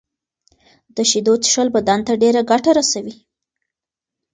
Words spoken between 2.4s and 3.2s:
ګټه رسوي.